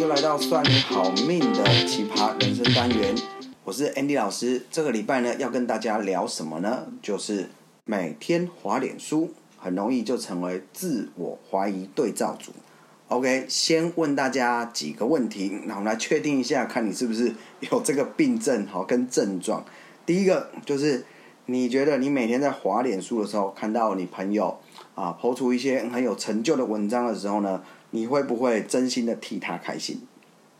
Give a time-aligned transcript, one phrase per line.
[0.00, 3.14] 又来到算你好命的奇葩人生单元，
[3.62, 4.62] 我是 Andy 老师。
[4.68, 6.86] 这个礼拜呢，要跟大家聊什么呢？
[7.00, 7.48] 就是
[7.84, 12.50] 每天滑脸书，很容易就成为自我怀疑对照组。
[13.06, 19.64] OK，先问大家几个问题，然后来确定一下，看你是不是有这个病症好跟症状。
[20.04, 21.04] 第一个就是，
[21.46, 24.58] 你觉得你每天在滑脸书的时候，看到你朋友
[24.96, 27.62] 啊抛出一些很有成就的文章的时候呢，
[27.94, 30.00] 你会不会真心的替他开心？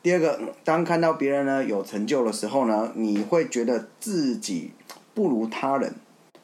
[0.04, 4.70] 第二个，当看到别人呢有成就的时候呢，你会觉得自己
[5.14, 5.96] 不如他人，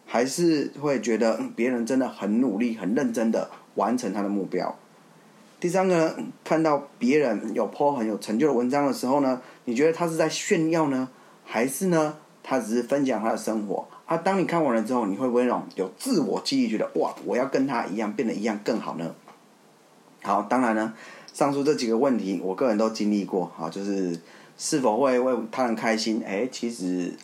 [0.04, 4.76] 还是会觉得别人真的很努力、很认真的完成他的目标？
[5.60, 11.08] 第三个呢，看到别人有 po 很有成就的文章的时候呢，你觉得他是在炫耀呢，
[11.44, 13.86] 还是呢，他只是分享他的生活？
[14.06, 19.14] 啊，当你看完了之后，你会不会那种有自我激励，觉得哇，我要跟他一样，变得一样更好呢？
[20.23, 20.92] 好，当然呢，
[21.33, 24.19] 上述这几个问题，我个人都经历过啊，就是
[24.58, 26.22] 是否会为他人开心？
[26.27, 27.14] 哎，其实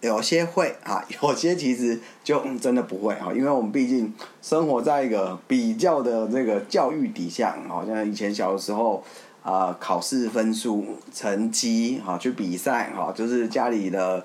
[0.00, 9.02] 有些会啊， 有些其实就真的不会啊，因为我们毕竟生活在一个比较的这个教育底下，好像以前小的时候
[9.42, 14.24] 啊，考试分数、成绩哈，去比赛哈，就是家里的。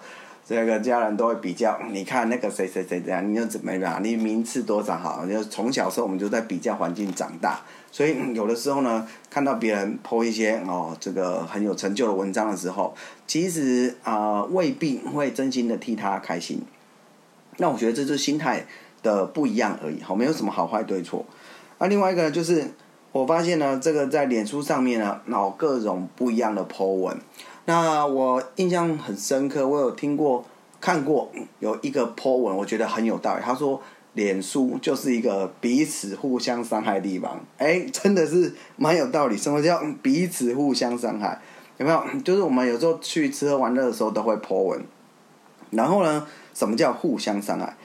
[0.49, 4.03] 这个家人都会比较，你看那个谁谁谁这样，你又怎么样？
[4.03, 5.23] 你名次多少好？
[5.27, 7.59] 就从小时候我们就在比较环境长大，
[7.91, 12.95] 所以有的时候呢，看到别人 po 一些哦，这个很有成就的文章的时候，
[13.27, 16.63] 其实啊、未必会真心的替他开心。
[17.57, 18.65] 那我觉得这就是心态
[19.03, 21.23] 的不一样而已，好，没有什么好坏对错。
[21.77, 22.65] 那另外一个呢，就是
[23.11, 27.15] 我发现呢，这个在脸书上面呢，有各种不一样的 po 文。
[27.69, 30.43] 那我印象很深刻，我有听过、
[30.81, 33.41] 看过有一个 po 文，我觉得很有道理。
[33.43, 33.79] 他说，
[34.13, 37.39] 脸书就是一个彼此互相伤害的地方。
[37.59, 39.37] 哎，真的是蛮有道理。
[39.37, 41.39] 什么叫彼此互相伤害？
[41.77, 42.03] 有没有？
[42.23, 44.83] 就是我们有时候去吃喝玩乐的时候都会 po 文。
[45.69, 46.25] 然后呢，
[46.55, 47.77] 什么叫互相伤害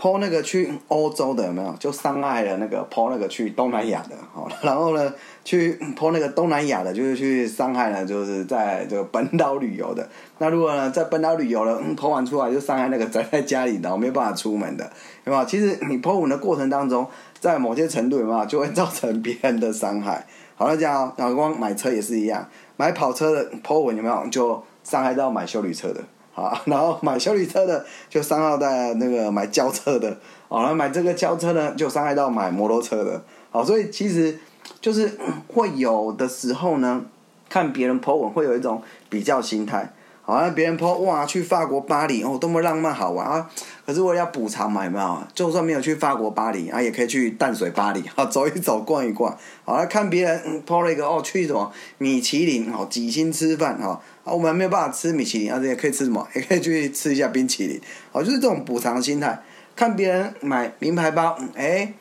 [0.00, 1.70] 抛那个去欧洲的有没有？
[1.78, 5.12] 就伤害了那个抛那个去东南亚的，好， 然后呢，
[5.44, 10.08] 去抛那个东南亚的，就是去伤害了，就是在这个本岛旅游的。
[10.38, 14.90] 那如果呢，在本岛旅游了，po 完出来就伤害那个宅在家里的，没有办法出门的，
[15.26, 15.44] 有没有？
[15.44, 17.06] 其实你抛文的过程当中，
[17.38, 20.26] 在某些程度有没有，就会造成别人的伤害。
[20.56, 26.00] 好了，这样，然后光买车也是一样，买跑车的抛文有没有，就伤害到买休旅车的。
[26.40, 30.08] 啊，然后买修理车的就伤害到那个买轿车的，
[30.48, 34.38] 啊，然后买这个轿车呢就伤害到买摩托车的，好，所以其实
[34.80, 35.18] 就是
[35.48, 37.02] 会有的时候呢，
[37.48, 39.92] 看别人 po 文会有一种比较心态。
[40.30, 43.50] 好像别人抛哇去法国巴黎哦，多么浪漫好玩啊！
[43.84, 45.22] 可是我要补偿嘛，有没有？
[45.34, 49.36] 就算没有去法国巴黎啊，也可以去淡水巴黎啊， 走一走，逛一逛。
[49.64, 56.26] 好来看别人 po 了一个哦，去什么米其林哦，几星吃饭哈啊，我们没有办法吃米其林，而且也可以吃什么？
[56.34, 57.80] 也可以去吃一下冰淇淋。
[58.12, 59.42] 好，就是这种补偿心态。
[59.74, 61.92] 看别人买名牌包，哎，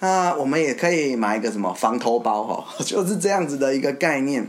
[0.00, 4.46] 那，我们也可以买一个什么防偷包哈， 就是这样子的一个概念。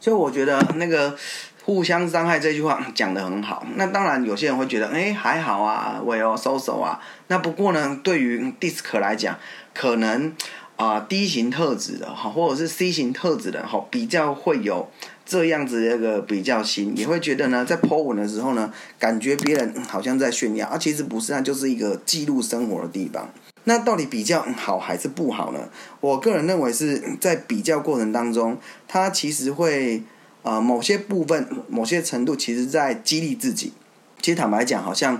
[0.00, 1.16] 所以我觉得那个。
[1.64, 7.00] 互相伤害这句话讲得很好，那当然有些人会觉得，哎，还好啊，我有收手啊。
[7.28, 9.38] 那不过呢，对于 DISC 来讲，
[9.72, 10.30] 可能
[10.76, 14.90] 啊、D 型特质的哈，或者是 C 型特质的哈，比较会有
[15.24, 23.30] 这样子的一个比较心，也会觉得呢，在 po 文的时候呢，感觉别人好像在炫耀，啊、其实不是，啊就是一个记录生活的地方。
[23.64, 25.60] 那到底比较好还是不好呢？
[26.02, 30.02] 我个人认为是在比较过程当中，它其实会。
[30.44, 33.72] 呃，某些部分、某些程度，其实在激励自己。
[34.20, 35.18] 其实坦白讲，好像，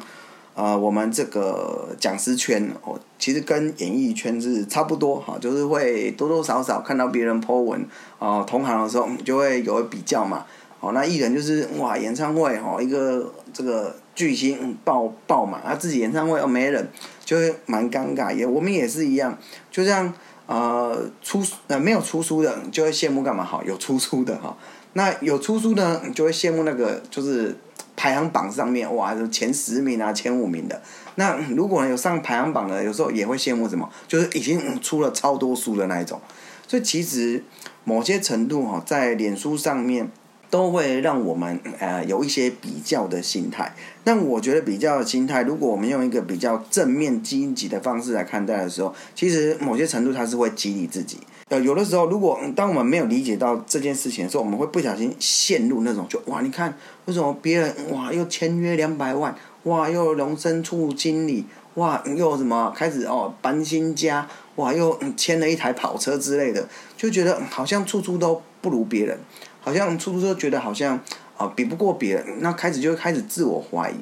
[0.55, 7.81] 呃，我们这个讲师圈哦，其实跟演艺圈是差不多哈，就是会多多少少看到别人 po 文
[8.19, 10.45] 啊、呃，同行的时候就会有比较嘛。
[10.81, 16.87] 哦，那艺人就是哇，演唱会哦，一个这个巨星爆爆满，他自己演唱会哦没人，
[17.25, 18.35] 就会蛮尴尬。
[18.35, 19.39] 也我们也是一样，
[19.71, 20.13] 就像
[20.47, 23.43] 呃出呃没有出书的，就会羡慕干嘛？
[23.43, 24.55] 好，有出书的哈。
[24.95, 27.57] 那有出书呢，就会羡慕那个就是
[27.95, 30.83] 排行榜上面哇，前十名啊，前五名的。
[31.17, 36.21] 那如果有上排行榜的，有时候也会羡慕什么，就是已经出了超多书的那一种。
[36.67, 37.45] 所以其实
[37.85, 40.11] 某些程度哈，在脸书上面。
[40.55, 43.75] 都会让我们呃有一些比较的心态。
[44.05, 51.19] 但我觉得比较的心态，如果我们用一个比较正面积极的方式来看待的时候，其实某些程度它是会激励自己。
[51.49, 56.73] 呃，有的时候，如果当我们没有理解到这件事情的时候，我们会不小心陷入那种就哇，你看
[57.07, 59.35] 为什么别人哇又签约两百万，
[59.65, 69.19] 哇又荣升处经理，哇又什么开始哦搬新家，哇，又签了一台跑车之类的，就觉得好像处处都不如别人，
[69.65, 71.01] 好像处处都觉得好像
[71.39, 73.97] 啊比不过别人，那开始就开始自我怀疑。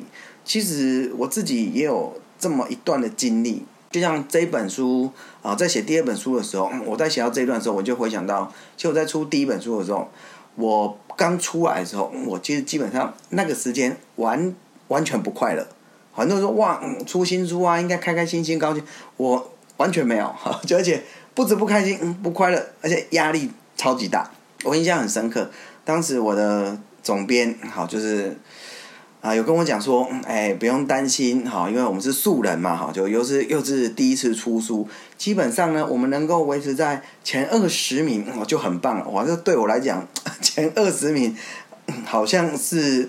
[0.45, 5.09] 其实我自己也有这么一段的经历，就像这本书
[5.41, 10.11] 啊，在写第二本书的时候，我在写到这一段的时候，我就回想到，其实我在出第一本书的时候，
[10.57, 14.53] 我刚出来的时候，我其实基本上那个时间完
[14.89, 15.65] 完全不快乐。
[16.13, 18.83] 很多人说哇，出新书啊，应该开开心心、高兴。
[19.17, 20.35] 我完全没有，
[20.67, 21.01] 就而且
[21.35, 24.29] 不止不开心，不快乐，而且压力超级大。
[24.63, 25.51] 我印象很深刻，
[25.85, 28.37] 当时我的总编好就是
[29.21, 39.09] 啊，有跟我讲说，哎，不用担心，好，因为我们是素人嘛，好，就又是又是第一次出书，基本上呢，我们能够维持在前二十名，就很棒了。
[39.09, 40.07] 哇，这对我来讲，
[40.41, 41.37] 前二十名
[42.05, 43.09] 好像是，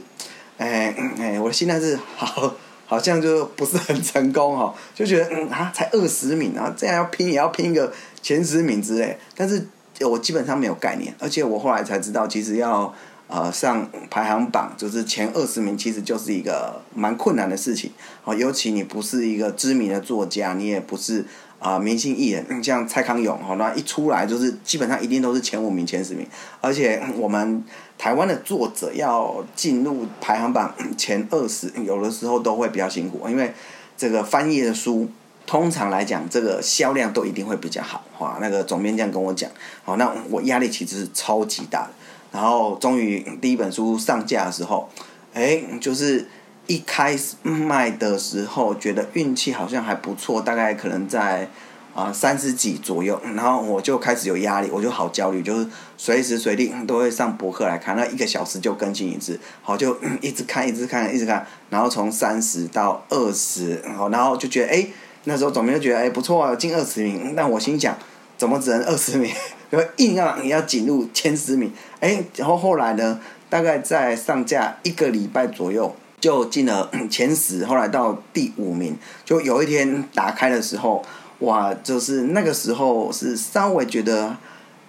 [0.57, 2.55] 哎哎，我的心态是好。
[2.85, 7.91] 好像就不是很成功哈，就觉得嗯啊，才二十名啊，这样要拼也要拼一个
[8.21, 9.17] 前十名之类。
[9.35, 9.67] 但是
[10.05, 12.93] 我基本上没有概念，而且我后来才知道，其实要
[13.27, 17.91] 呃上排行榜，就是前二十名，其实就是一个蛮困难的事情。
[18.23, 21.25] 哦，尤其你不是一个知名的作家，你也不是
[21.59, 26.27] 啊、明星艺人，像蔡康永好，那一出来就是基本上一定都是前五名、前十名，
[26.61, 27.63] 而且我们。
[27.95, 33.53] 台湾的作者要进入排行榜前二十，有的时候都会比较辛苦，因为
[33.95, 35.07] 这个翻译的书，
[35.53, 38.03] 通常来讲，这个销量都一定会比较好。
[38.17, 39.47] 哈，那个总编这样跟我讲，
[39.83, 41.91] 好，那我压力其实是超级大的。
[42.31, 44.89] 然后终于第一本书上架的时候，
[45.31, 46.27] 哎，就是
[46.65, 51.47] 一开始卖的时候，觉得运气好像还不错，大概可能在。
[51.93, 64.87] 啊，三十几左右，然后我就开始有压力，我就好焦虑，就是随时随地都会上博客来看，那一个小时就更新一次，好就一直看，一直看，一直看，然后从三十到二十，好，然后就觉得哎，
[65.25, 67.97] 那时候总编就觉得哎不错啊，进二十名，但我心想，
[68.37, 69.31] 怎么只能二十名？
[69.71, 81.03] 因为硬要你要进入前十名，哎，然后后来呢，大概在上架一个礼拜左右就进了前十，后来到第五名，就有一天打开的时候。
[81.39, 84.37] 哇，就是那个时候是稍微觉得，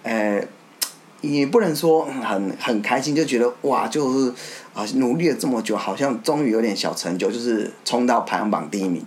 [0.03, 0.41] 呃，
[1.19, 4.33] 也不能说很很开心，就觉得哇，就是
[4.73, 9.05] 啊，努力了这么久，好像终于有点小成就，就是冲到排行榜第一名。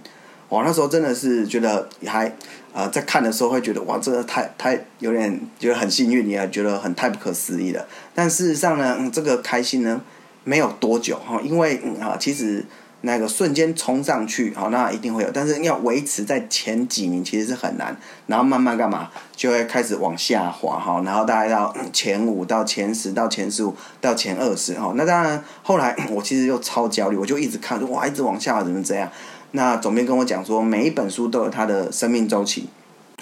[0.48, 2.26] 哇，那时候真的是觉得还
[2.72, 7.86] 啊、呃，在看的时候会觉得哇，这个太太有点觉得很幸运，也觉得很太不可思议了。
[8.14, 10.00] 但事实上呢，嗯、这个开心呢
[10.44, 12.64] 没有多久哈，因为啊、其实。
[13.02, 17.96] 那个瞬间冲上去，好，那一定会有，但是要维持在前几名其实是很难，
[18.26, 29.08] 然后慢慢干嘛，就会开始往下滑，哈，然后大概到前五到前十到前十五到前二十，哈，那当然后来我其实又超焦虑，我就一直看，哇，一直往下滑，怎么这样？
[29.52, 32.68] 那总编跟我讲说，每一本书都有它的生命周期，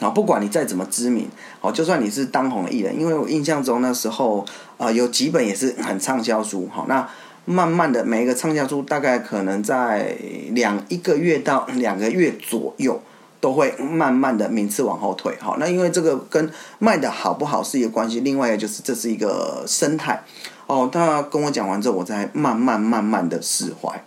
[0.00, 1.28] 啊，不管你再怎么知名，
[1.61, 4.44] 哦，就算你是当红的艺人，因为我印象中那时候，
[4.76, 7.08] 啊、有几本也是很畅销书，好，那。
[7.49, 10.17] 慢慢的，每一个畅销书大概可能在
[10.50, 13.00] 两一个月到两个月左右，
[13.40, 15.32] 都会慢慢的名次往后退。
[15.40, 16.50] 好，那因为这个跟
[16.81, 20.25] 卖的好不好是一个关系，另外一个就是这是一个生态。
[20.67, 24.02] 哦，他跟我讲完之后，我再慢慢慢慢的释怀。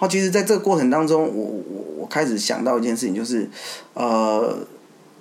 [0.00, 3.46] 好，其实在这个过程当中，我我我开始想到一件事情，就是
[3.92, 4.66] 呃，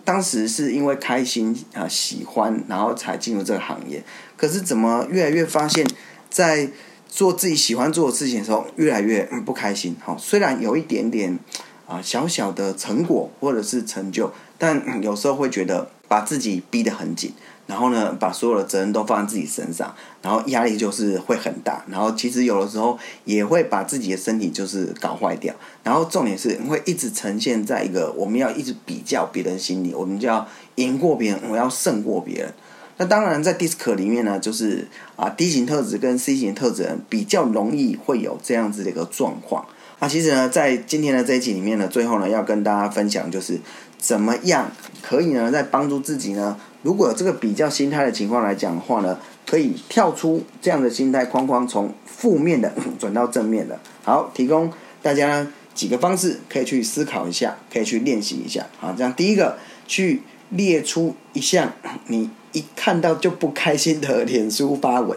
[0.05, 4.01] 当时是因为开心啊、喜欢，然后才进入这个行业。
[4.37, 5.85] 可是怎么越来越发现，
[6.29, 6.69] 在
[7.09, 9.97] 做自己喜欢做的事情的时候，越来越不开心。
[10.01, 11.37] 好，虽然有一点点
[11.85, 17.33] 啊小小的成果或者是成就，但有时候会觉得把自己逼得很紧，
[17.69, 21.85] 然后呢，把所有的责任都放在自己身上，然后压力就是会很大。
[21.87, 25.53] 然后其实有的时候也会把自己的身体就是搞坏掉。
[25.83, 32.51] 然后重点是会一直呈现在一个我们要一直比较别人心里，我们就要赢过别人，我要胜过别人。
[32.97, 39.65] 那当然，在 DISC 里面呢，就是啊 D 型特质跟 C 型特质人比较容易会有这样子的一个状况。
[39.99, 43.59] 那其实呢，在今天的这一集里面呢，最后呢要跟大家分享，就是
[43.97, 44.71] 怎么样
[45.01, 53.79] 可以呢，在帮助自己呢，如果这个比较心态的情况来讲的话呢，可以跳出这样的心态框框，从负面的转到正面的。
[54.03, 54.71] 好，提供
[55.01, 58.65] 大家呢几个方式，可以去思考一下，可以去练习一下。
[58.79, 59.57] 好，这样第一个
[59.87, 61.73] 去列出一项
[62.07, 62.29] 你。
[62.51, 65.15] 一看到就不开心的脸书发文，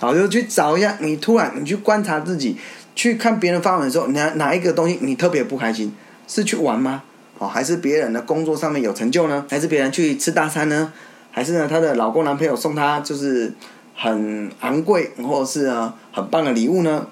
[0.00, 0.96] 好，就去找一下。
[1.02, 2.56] 你突然你去观察自己，
[2.96, 5.94] 去看别人发文的时候，哪哪一个东西你特别不开心？
[6.26, 7.02] 是去玩吗？
[7.38, 9.44] 哦，还是别人的工作上面有成就呢？
[9.50, 10.92] 还是别人去吃大餐呢？
[11.30, 13.52] 还是呢，她的老公男朋友送她就是
[13.94, 17.08] 很昂贵或者是呢很棒的礼物呢？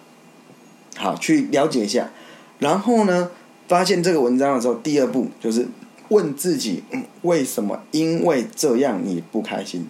[0.96, 2.10] 好，去了解一下。
[2.58, 3.30] 然后呢，
[3.66, 5.66] 发现这个文章的时候，第二步就是
[6.08, 7.82] 问自己，嗯，为什么？
[7.90, 9.88] 因为这样你不开心，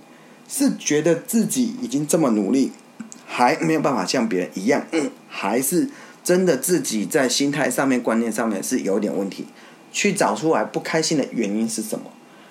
[0.48, 2.72] 是觉得自己已经这么努力，
[3.26, 5.90] 还没有办法像别人一样，嗯，还是
[6.24, 9.46] 真的自己在心态上面、观念上面是有点问题？
[9.92, 12.06] 去找出来不开心的原因是什么？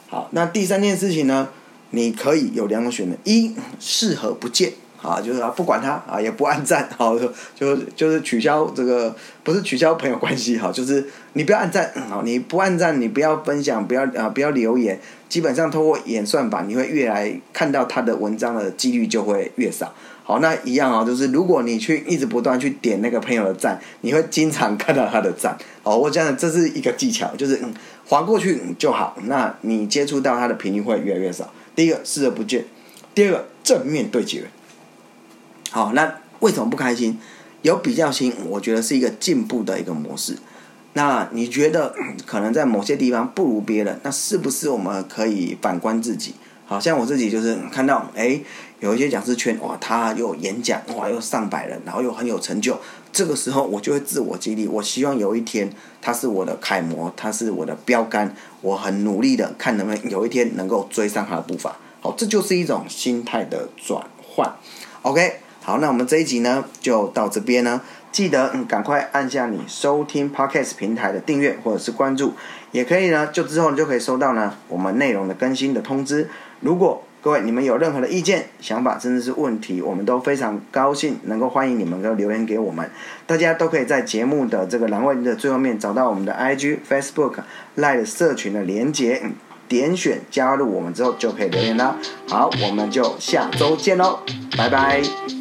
[0.07, 1.49] 好，那第三件事情呢？
[1.89, 4.71] 你可以有两种选择：一，视而不见。
[5.01, 19.91] 啊，就是啊，不管他啊，也不按赞，好，就就是取消这个，不是取消朋友关系，哈，就是你不要按赞，好，你不按赞，你不要分享，不要啊，不要留言，基本上透过演算法，你会越来看到他的文章的几率就会越少。
[20.31, 25.57] 好，那一样啊，就是如果你去一直不断去点那个朋友的赞，你会经常看到他的赞。
[25.83, 27.73] 好，我讲的这是一个技巧，就是嗯，
[28.07, 31.51] 划过去就好，那你接触到他的频率会越来越少。
[31.75, 32.63] 第一个视而不见，
[33.13, 34.45] 第二个正面对决。
[35.69, 37.19] 好，那为什么不开心？
[37.63, 40.37] 有比较心，我觉得是一个进步的一个模式。
[40.93, 41.93] 那你觉得
[42.25, 46.35] 可能在某些地方不如别人，那是不是我们可以反观自己？
[46.71, 48.41] 好像我自己就是看到，诶，
[48.79, 52.79] 有一些讲师圈，哇，他又演讲，哇，又上百人，然后又很有成就。
[53.11, 55.69] 这个时候，我就会自我激励，我希望有一天
[56.01, 61.75] 他是我的楷模，他是我的标杆，我很努力的看能不能有一天能够追上他的步伐。
[61.99, 64.55] 好，这就是一种心态的转换。
[65.01, 65.41] OK。
[65.63, 67.81] 好，那我们这一集呢，就到这边呢。
[68.11, 72.33] 记得嗯，赶快按下你收听 Podcast 平台的订阅或者是关注，
[72.71, 76.29] 也可以呢，就之后你就可以收到呢我们内容的更新的通知。
[76.61, 82.89] 如果各位你们有任何的意见、想法，甚至是问题，我们都非常高兴能够欢迎你们都留言给我们。
[83.27, 87.35] 大家都可以在节目的这个栏位的最后面找到我们的 IG、Facebook、
[87.77, 89.21] Line 社群的连接。
[89.67, 91.95] 点选加入我们之后就可以留言啦。
[92.27, 94.19] 好，我们就下周见喽，
[94.57, 95.40] 拜拜。